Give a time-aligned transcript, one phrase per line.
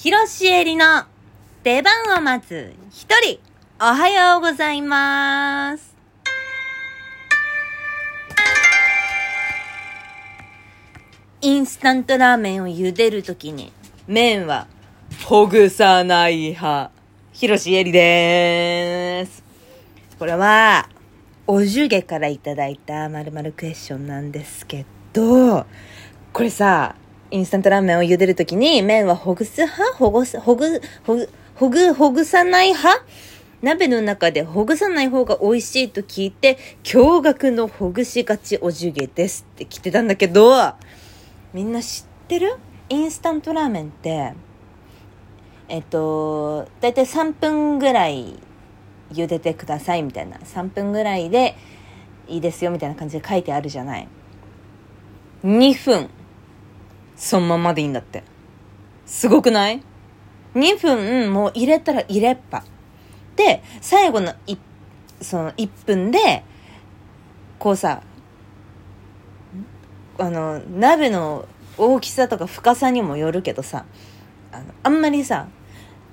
[0.00, 1.06] 広しえりの
[1.64, 3.40] 出番を待つ一人、
[3.80, 5.96] おはようございます。
[11.40, 13.72] インスタントラーメンを茹でるときに、
[14.06, 14.68] 麺は
[15.24, 16.92] ほぐさない派、
[17.32, 19.42] 広しえりでーす。
[20.16, 20.88] これは、
[21.48, 25.66] おじゅげからいただいたまるまるクエスチョンなんですけど、
[26.32, 26.94] これさ、
[27.30, 29.96] インスタントラーメンを茹でるときに、麺はほぐす派？
[29.96, 33.04] ほぐす、ほぐ、ほぐ、ほぐ、ほぐさない派？
[33.60, 40.72] 鍋の中でほぐさない方が美味しいと聞いて、驚愕のほぐしがちおじゅげですって来てたんだけど、
[41.52, 42.56] みんな知ってる？
[42.88, 44.32] インスタントラーメンって、
[45.68, 48.38] えっと、だいたい3分ぐらい
[49.12, 50.38] 茹でてくださいみたいな。
[50.38, 51.56] 3分ぐらいで
[52.26, 54.08] いいですよみたいな感じで書いてあるじゃない。
[55.44, 56.08] 2分。
[57.18, 58.22] そのままでいいんだって。
[59.04, 59.82] すごくない
[60.54, 62.64] ?2 分もう入れたら入れっぱ。
[63.36, 64.56] で、最後のい
[65.20, 66.44] その1分で、
[67.58, 68.02] こうさ、
[70.18, 73.84] あの、鍋の大きさとか深さにもよるけどさ、
[74.52, 75.48] あの、あんまりさ、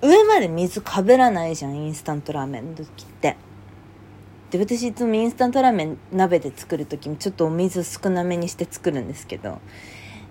[0.01, 3.38] 上まで水かぶらないじゃん、インスタントラーメンの時って。
[4.51, 9.59] で、私いつもインスタントラーメン鍋で作る時もちょっとお水少なめにして作るんですけど、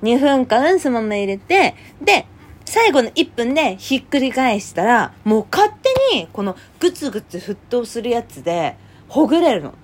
[0.05, 2.27] 2分間そのまま入れて、で、
[2.67, 8.77] 最後の1分でひっくり返したら、もう勝手にこのグツグツ沸騰するやつで
[9.09, 9.75] ほぐれるの。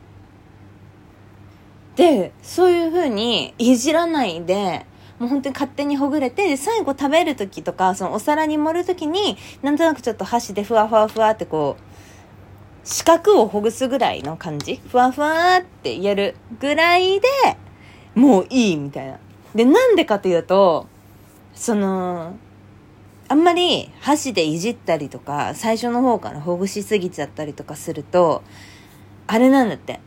[1.96, 4.86] で、そういう風にいじらないで、
[5.18, 11.82] もう本当に勝手にほぐれて、で最後食べる時とか、そのお皿に盛る時に、なんとなくちょっと箸でふわふわふわってこう、
[12.84, 17.28] 四角をほぐすぐらいの感じふわふわってやるぐらいで、
[18.14, 19.18] もういいみたいな。
[19.54, 20.86] で、なんでかというと、
[21.54, 22.34] その、
[23.28, 28.42] あんまり箸でいじったりとか、最初の方からほぐしすぎちゃったりとかすると、
[29.26, 30.00] あれなんだって。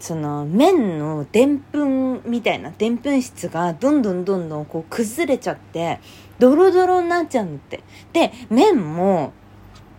[0.00, 6.00] その麺のでんぷんみたいなでんぷん質がどんどんどんどんこう崩れちゃって
[6.38, 7.82] ドロドロになっちゃうんだって
[8.14, 9.34] で麺も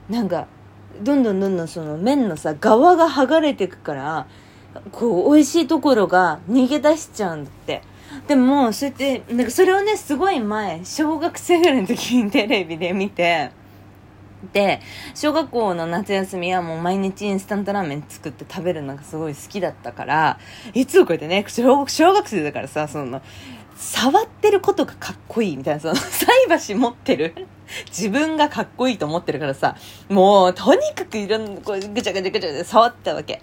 [0.09, 0.47] なんか
[1.03, 4.28] どんどんどんどんその麺のさ側が剥がれてくから
[4.91, 7.84] こう美味しいところが逃げ出しちゃうんだって
[8.27, 13.51] でもそうやってなんかそれをねすごい前小学生ぐらいの時にテレビで見て
[14.53, 14.81] で
[15.13, 20.39] 小学校の夏休みはもう毎日インスタントラーメン作って食べるのがすごい好きだったから
[20.73, 23.21] いつもこうやってね小小学生だからさその
[23.75, 27.47] 触ってることがかっこいいみたいなその菜箸持ってる
[27.88, 29.75] 自分がかっこいいと思ってるからさ
[30.09, 33.41] もうとにかくいろんなこうぐちゃぐちゃぐちゃで触ったわけ。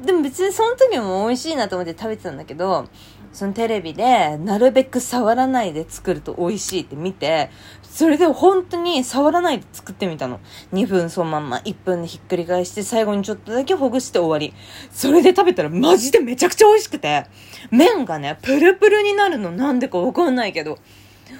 [0.00, 2.88] でも別にその時も美味しいなと思って食べてたんだけど
[3.32, 7.50] そのテレビでなるべく触らないで作ると美味しいって見て
[7.82, 10.40] それで本当に触らないで作ってみたの。
[10.72, 11.58] 2分そのまんま。
[11.58, 14.58] 1分でひっくり返して最後にちょっとだけほぐして終わり。
[14.90, 17.26] それで食べたらマジでめちゃくちゃ美味しくて。
[17.70, 19.52] 麺がねプルプルになるの。
[19.52, 20.78] なんでかわかんないけど。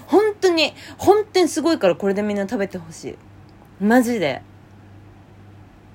[0.07, 3.17] 本当に本当にすごいからこれでみんな食べてほしい。
[3.83, 4.43] マジで。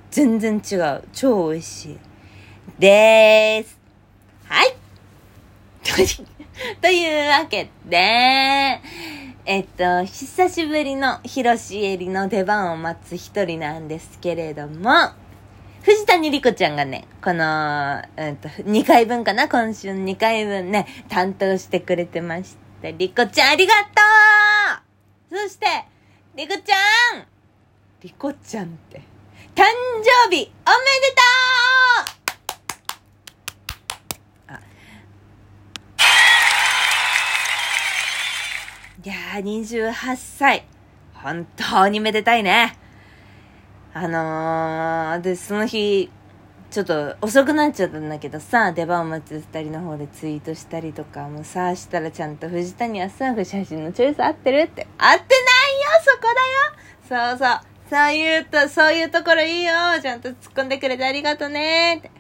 [0.10, 1.04] 全然違う。
[1.14, 2.00] 超美味しい。
[2.80, 3.78] でーす。
[4.46, 4.76] はい。
[6.82, 7.98] というわけで、
[9.46, 14.92] えっと、久しぶりの広しえりの出番を待つ一人なんですけれども、
[15.84, 19.48] 藤谷莉子ちゃんがね、この、うんと、2回分かな？
[19.48, 22.92] 今週2回分ね、担当してくれてました。
[22.92, 23.80] 莉子ちゃんありがと
[25.36, 25.38] う！
[25.38, 25.66] そして、
[26.36, 26.76] 莉子ちゃ
[27.18, 27.26] ん！
[28.04, 29.02] 莉子ちゃんって、
[29.56, 29.64] 誕
[30.04, 30.58] 生日おめでとう
[39.04, 40.66] いやー、28歳。
[41.14, 42.78] 本当にめでたいね。
[43.94, 46.12] あのー、で、その日、
[46.70, 54.86] ちょっと遅くなっちゃったんだけどさ、出番を待つ二人の方でツイートしたりとかもさ、したらちゃんと藤谷はさ、写真のチョイス合ってるって。
[54.98, 55.26] 合ってないよ
[56.04, 56.24] そこ
[57.10, 57.60] だよそうそう。
[57.90, 59.72] そういうと、そういうところいいよ
[60.02, 62.12] ちゃんと突っ込んでくれてありがとねって。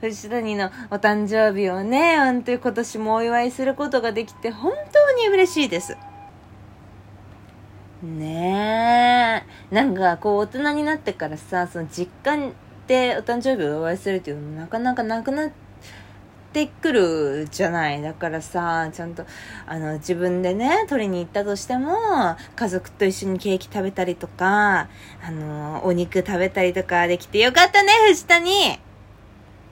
[0.00, 5.96] 藤谷のお誕生日をね、本当に今年もお祝いすることができて本当に嬉しいです。
[8.02, 9.74] ねえ。
[9.74, 12.52] なんかこう大人になってからさ、その実家
[12.86, 15.50] でお誕生日お祝いするっていうのもなかなかなくなっ
[16.52, 18.02] てくるじゃない。
[18.02, 19.24] だからさ、ちゃんと
[19.66, 21.96] あの自分でね、取りに行ったとしても、
[22.56, 24.88] 家族と一緒にケーキ食べたりとか、
[25.22, 28.80] あの、お肉食べたりとかできてよかったね、藤谷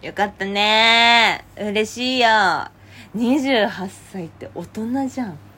[0.03, 2.29] よかったね嬉しいよ。
[3.15, 5.50] 28歳って大人じゃん。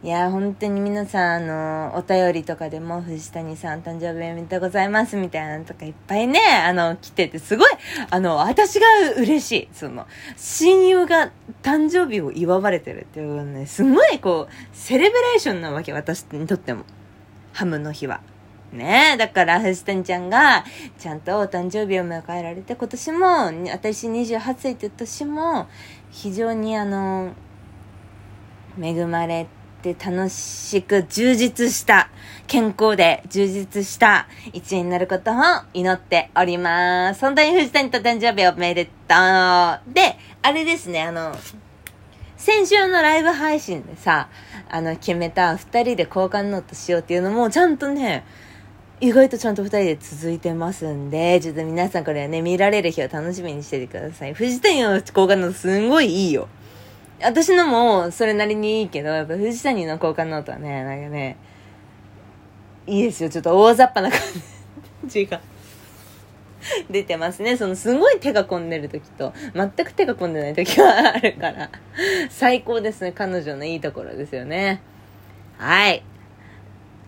[0.06, 7.72] いや本当に皆さん、あの、お便りとかでも、藤谷さん誕生日おめでとうございますみたいなのとかいっぱいね、あの、来てて、すごい、
[8.12, 8.86] あの、私が
[9.18, 9.70] 嬉しい。
[9.74, 10.06] その、
[10.38, 11.32] 親友が
[11.64, 16.84] 誕生日を祝われてるっていうね、すごいこう、セレブレーションなわけ、私にとっても。
[17.52, 18.22] ハムの日は。
[18.74, 20.66] ねえだから藤谷ちゃんが
[21.00, 23.28] ちゃんとお誕生日を迎えられて今年も
[23.72, 25.68] 私28歳って年も
[26.12, 27.32] 非常にあの
[28.82, 29.48] 恵まれ
[29.94, 32.10] て楽しく充実した
[32.48, 35.36] 健康で充実した一年になることを
[35.74, 41.36] 祈っております本当に藤谷と誕生日おめでとうであれですねあの
[42.38, 44.30] 先週のライブ配信でさ
[44.70, 48.26] あの決めた2人で交換ノートしようっていうのもちゃんとね
[49.02, 54.34] 意外とちゃんと2人で続いてますんで、ちょっと皆さんこれはね、見られる日を楽しみにしててください。
[54.34, 56.48] 藤谷の交換ノートすんごいいいよ。
[57.22, 61.38] 私のもそれなりにいいけど、やっぱ藤谷の交換ノートはね、なんかね、
[62.88, 63.30] いいですよ。
[63.30, 64.20] ちょっと大雑把な感
[65.06, 65.42] じが
[66.90, 67.58] 出てますね。
[67.58, 71.70] そのすごい手が込んでる時と、全く手が込んでない時があるから、
[72.30, 73.12] 最高ですね。
[73.12, 74.82] 彼女のいいところですよね。
[75.58, 76.04] はい。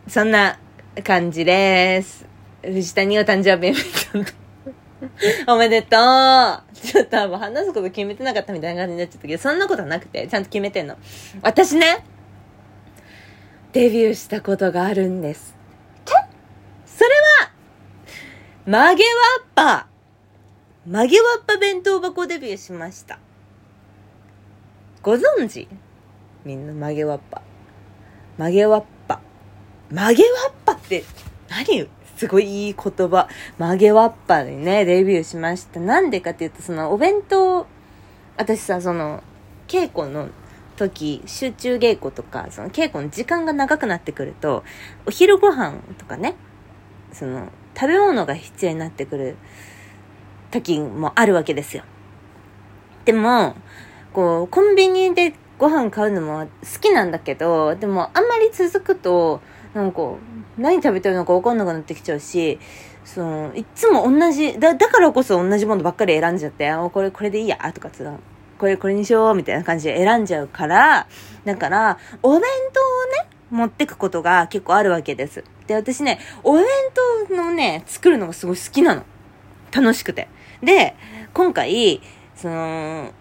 [0.07, 0.57] そんな
[1.03, 2.25] 感じです。
[2.63, 3.77] 藤谷お誕生日おめで
[4.11, 4.46] とう
[6.73, 10.95] ちょっと多分話すこと決めてなかったみたいな感じになっちゃったけど、そんなことはなくて、ちゃんと決めてんの。
[11.41, 12.03] 私ね、
[13.73, 15.57] デビューしたことがあるんです。
[16.97, 17.09] それ
[17.43, 17.51] は、
[18.65, 19.09] 曲げわ
[19.43, 19.87] っぱ。
[20.87, 23.19] 曲げわっぱ弁当箱デビューしました。
[25.03, 25.67] ご存知？
[26.43, 27.43] みんな曲げわっぱ。
[28.39, 29.19] 曲げわっぱ。
[29.91, 31.03] 曲げわっぱって
[31.49, 33.29] 何すごいいい言葉。
[33.59, 35.79] 曲げわっぱでね、デビューしました。
[35.79, 37.67] なんでかっていうと、そのお弁当、
[38.35, 39.23] 私さ、その、
[39.67, 40.29] 稽古の
[40.77, 44.63] 時、集中稽古とか、その稽古の時間が長くなってくると、
[45.05, 46.35] お昼ご飯とかね、
[47.13, 49.37] その、食べ物が必要になってくる
[50.49, 51.83] 時もあるわけですよ。
[53.05, 53.55] でも、
[54.11, 59.41] こう、コンビニでご飯買うのも好きなんだけど、でもあんまり続くと、
[59.75, 60.15] なんか、
[60.57, 62.59] 何食べてるのか分かんなくなってきちゃうし、
[63.05, 68.11] その、いつも同じ、だ、だからこそ同じものばっかり選んじゃって、あ、これ、これでいいや、とかつう
[68.57, 71.07] これ、これにしよう、みたいな感じで選んじゃうから、
[71.45, 72.41] だから、お弁
[72.73, 75.43] 当をね、持ってくことが結構あるわけです。
[75.67, 76.65] で、私ね、お弁
[77.29, 79.03] 当のね、作るのがすごい好きなの。
[79.71, 80.27] 楽しくて。
[80.61, 80.95] で、
[81.33, 82.01] 今回、
[82.35, 83.11] その、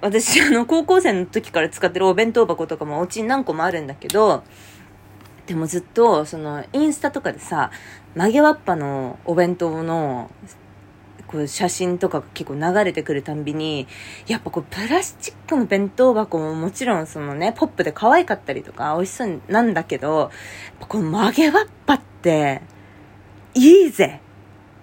[0.00, 4.44] 私、あの、高校生の時から使ってるお弁当箱とかもお家に何個もあるんだけど、
[5.46, 7.70] でもずっと、その、インスタとかでさ、
[8.14, 10.30] 曲げわっぱのお弁当の、
[11.26, 13.86] こう写真とかが結構流れてくるたんびに、
[14.26, 20.30] やっぱこうプラスチックの弁当箱ももちろんそのね、ポップで可愛かったりとか美味しそうなんだけど、
[20.88, 22.62] この曲げわっぱって、
[23.54, 24.20] いいぜ。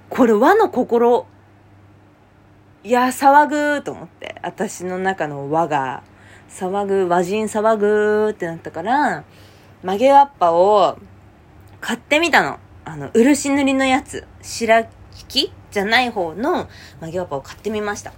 [0.10, 1.25] これ和の心、
[2.83, 6.04] いや、騒ぐと思って、私の中の和が、
[6.50, 9.24] 騒ぐ、和人騒ぐってなったから、
[9.83, 10.97] 曲げわっぱを
[11.81, 12.57] 買ってみたの。
[12.85, 14.25] あの、漆塗りのやつ。
[14.41, 14.87] 白引
[15.27, 16.69] きじゃない方の
[17.01, 18.13] 曲げわっぱを買ってみました。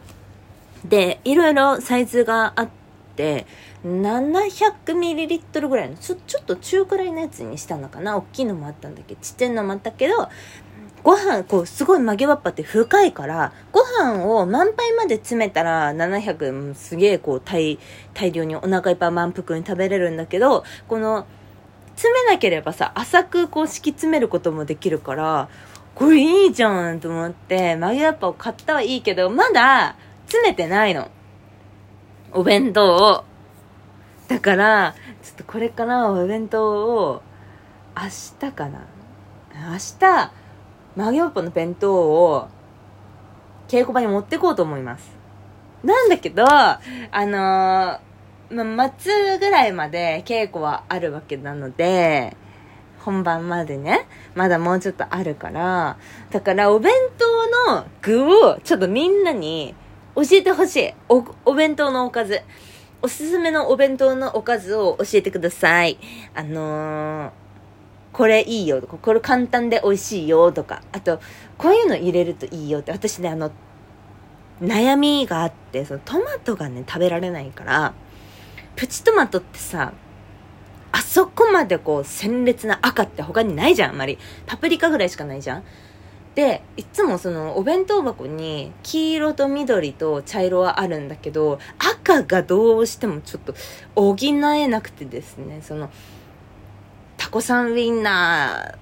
[0.85, 2.69] で、いろいろサイズがあっ
[3.15, 3.47] て、
[3.83, 10.29] 700ml ぐらいの、ちょ、ちょっと中くらいのやつにしたのかな大きいのもあったんだけど、ちっちゃいのもあったけど、
[11.05, 17.77] ご飯、こう、すごい曲げわっぱって深いから、ご飯を満杯まで詰めたら700、すげえこう、大、
[18.15, 21.27] 大量にお腹いっぱい満腹に食べれるんだけど、この、
[21.95, 25.49] 詰めなければさ、浅くこう敷き詰めることもできるから、
[25.95, 31.09] これいいじゃんと思って、マギアッパを買ったはいいけど、まだ詰めてないの。
[32.33, 33.23] お弁当を。
[34.27, 37.21] だから、ちょっとこれからお弁当を、
[37.95, 38.03] 明
[38.49, 38.81] 日かな。
[39.53, 40.31] 明日、
[40.97, 42.49] マギアッパの弁当を、
[43.69, 45.15] 稽古場に持ってこうと思います。
[45.81, 46.79] なんだけど、あ
[47.13, 48.14] のー
[48.49, 52.35] まあ、末ぐらいまで稽古はあるわけなので、
[52.99, 55.97] 本番までね、まだもうちょっとあるから、
[56.31, 59.75] だからお弁当の具をちょっとみんなに
[60.15, 60.93] 教えてほしい。
[61.09, 62.41] お、お弁当のおかず。
[63.01, 65.99] おすすめのお弁当のおかずを教えてください。
[66.33, 67.31] あのー、
[68.13, 71.19] これいいよとか、これ簡単で美味しいよとか、あと、
[71.57, 73.51] こういうの入れるといいよって、私ね、あの、
[74.61, 77.93] 悩みがあって、そのトマトがね、食べられないから、
[78.75, 79.93] プチトマトってさ、
[80.91, 84.17] あそこまでこう鮮烈な赤って他にないじゃん、あんまり。
[84.45, 85.63] パプリカぐらいしかないじゃん。
[86.35, 93.55] で、いつもそのお弁当箱に黄色と緑と茶色はあるんだけど、赤がどうしてもちょっと
[93.95, 95.89] 補えなくてですね、その、
[97.17, 98.75] タコさんウインナ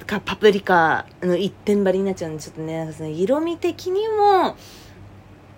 [0.00, 4.56] ーかパプリカの一点張りになっちゃうんで、ちょっとね、その色味的にも、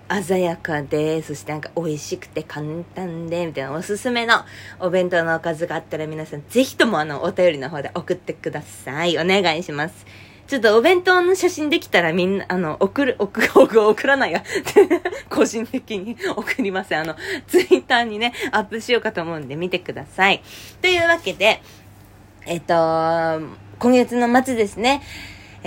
[0.09, 4.45] 鮮やかで、そしてなんか美味しくて簡単で、みたいなおすすめの
[4.79, 9.19] お弁当のおかずがあったら皆さんぜひともあのお便りの方で送ってください。
[9.19, 10.07] お願いします。
[10.47, 14.45] ちょっとお弁当の写真できたらみんな、あの、送る、送、送、送らないや。
[15.29, 16.95] 個人的に送ります。
[16.95, 17.17] あの、
[17.49, 20.43] ツイッターにね、アップしようかと思うんで見てください。
[20.81, 21.61] というわけで、
[22.45, 22.75] えっと、
[23.81, 25.03] 今月の末ですね。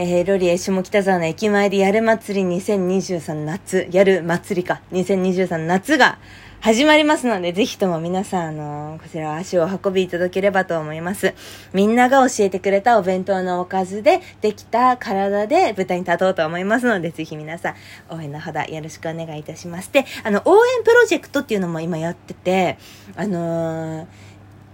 [0.02, 6.20] えー、ロリエ下北沢の駅前でやる祭り2023夏、やる祭りか、2023夏が
[6.62, 11.34] 始まりますので、ぜひとも皆さん、あのー、こちら足を運びいただければと思います。
[11.74, 17.76] みんなが教えてくれたお弁当のおかずでできた体で舞台に立とうと思いますので、ぜひ皆さん、
[18.16, 19.92] 応援のほどよろしくお願いいたします。
[19.92, 22.78] で、あの、応援プロジェクトっていうのも今やってて、
[23.18, 24.29] あのー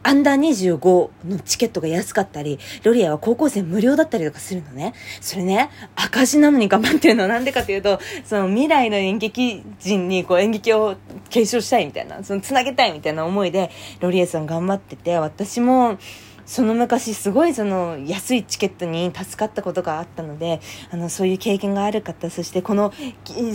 [0.07, 4.93] アンダー25のチケットが安かったり、ロリアは高校生無料だったりとかするのね。
[5.19, 10.95] それね、赤字なのに頑張ってるのはなんでかというと、その未来の演劇人にこう演劇を
[11.31, 15.97] 継承したいみたいな、その繋げたいみたいな思いで、ロリエさん頑張ってて、私も、
[16.45, 22.93] その昔すごいその安いチケットに助かったことがあったので、あの、そういう経験がある方、そしてこの、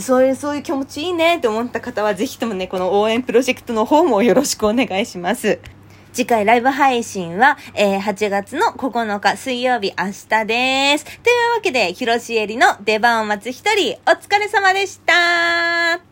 [0.01, 5.61] そういう、そういう気持ちいいねって思った方は、ぜひともね、この応援プロジェクトの方もよろしくお願いします。
[6.13, 11.05] 次回ライブ配信は、えー、8月の9日水曜日明日です。
[11.05, 16.10] というわけで、広ロシエリの出番を待つ一人、お疲れ様でした